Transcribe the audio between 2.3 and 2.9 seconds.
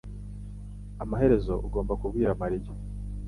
mariya